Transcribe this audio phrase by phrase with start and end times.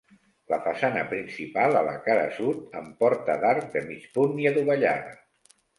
[0.53, 5.19] La façana principal a la cara sud, amb porta d'arc de mig punt i adovellada.